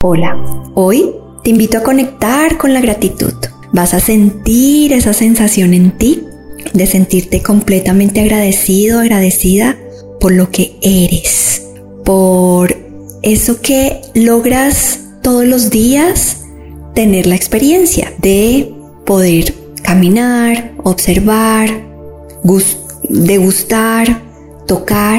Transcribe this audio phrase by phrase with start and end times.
[0.00, 0.40] Hola,
[0.76, 1.10] hoy
[1.42, 3.32] te invito a conectar con la gratitud.
[3.72, 6.22] Vas a sentir esa sensación en ti
[6.72, 9.76] de sentirte completamente agradecido, agradecida
[10.20, 11.64] por lo que eres,
[12.04, 12.76] por
[13.22, 16.42] eso que logras todos los días
[16.94, 18.72] tener la experiencia de
[19.04, 19.52] poder
[19.82, 21.70] caminar, observar,
[23.08, 24.22] degustar,
[24.68, 25.18] tocar.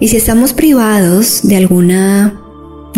[0.00, 2.47] Y si estamos privados de alguna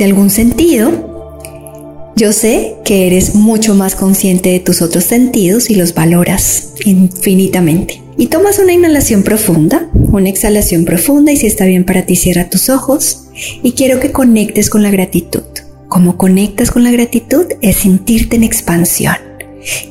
[0.01, 5.75] de algún sentido, yo sé que eres mucho más consciente de tus otros sentidos y
[5.75, 8.03] los valoras infinitamente.
[8.17, 12.49] Y tomas una inhalación profunda, una exhalación profunda y si está bien para ti cierra
[12.49, 13.27] tus ojos
[13.63, 15.43] y quiero que conectes con la gratitud.
[15.89, 19.17] Como conectas con la gratitud es sentirte en expansión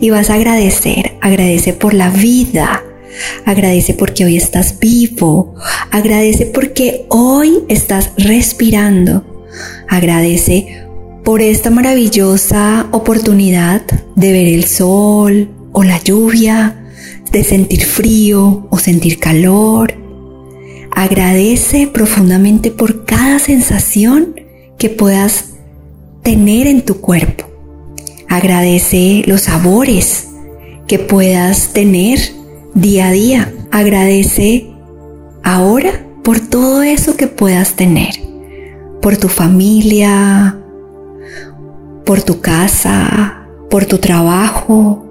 [0.01, 2.83] y vas a agradecer, agradece por la vida,
[3.45, 5.53] agradece porque hoy estás vivo,
[5.91, 9.23] agradece porque hoy estás respirando,
[9.87, 10.85] Agradece
[11.23, 13.81] por esta maravillosa oportunidad
[14.15, 16.75] de ver el sol o la lluvia,
[17.31, 19.93] de sentir frío o sentir calor.
[20.91, 24.35] Agradece profundamente por cada sensación
[24.77, 25.51] que puedas
[26.23, 27.45] tener en tu cuerpo.
[28.27, 30.27] Agradece los sabores
[30.87, 32.19] que puedas tener
[32.73, 33.53] día a día.
[33.71, 34.67] Agradece
[35.43, 38.28] ahora por todo eso que puedas tener
[39.01, 40.57] por tu familia,
[42.05, 45.05] por tu casa, por tu trabajo.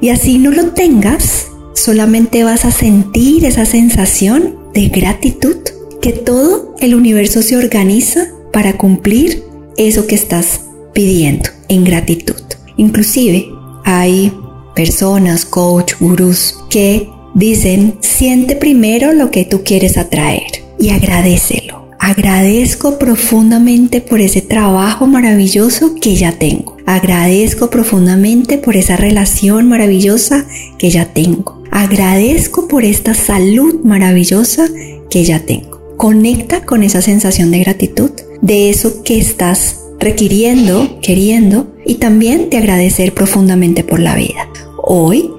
[0.00, 5.56] Y así no lo tengas, solamente vas a sentir esa sensación de gratitud,
[6.00, 9.44] que todo el universo se organiza para cumplir
[9.76, 12.42] eso que estás pidiendo en gratitud.
[12.76, 13.46] Inclusive
[13.84, 14.32] hay
[14.74, 21.87] personas, coach, gurús que dicen, siente primero lo que tú quieres atraer y agradecelo.
[21.98, 26.76] Agradezco profundamente por ese trabajo maravilloso que ya tengo.
[26.86, 30.46] Agradezco profundamente por esa relación maravillosa
[30.78, 31.62] que ya tengo.
[31.70, 34.68] Agradezco por esta salud maravillosa
[35.10, 35.96] que ya tengo.
[35.96, 38.10] Conecta con esa sensación de gratitud,
[38.40, 44.48] de eso que estás requiriendo, queriendo y también de agradecer profundamente por la vida.
[44.82, 45.30] Hoy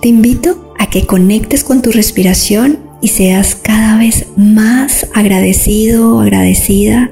[0.00, 6.20] te invito a que conectes con tu respiración y seas cada vez más agradecido o
[6.22, 7.08] agradecida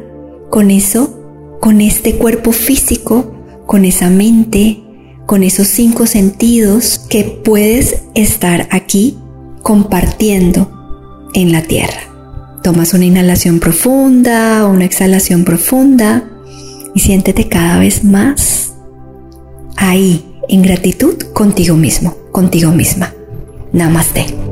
[0.50, 3.32] con eso, con este cuerpo físico,
[3.64, 4.82] con esa mente,
[5.24, 9.16] con esos cinco sentidos que puedes estar aquí
[9.62, 12.58] compartiendo en la tierra.
[12.64, 16.28] Tomas una inhalación profunda, una exhalación profunda
[16.92, 18.72] y siéntete cada vez más
[19.76, 23.14] ahí, en gratitud contigo mismo, contigo misma.
[23.72, 24.43] Namaste.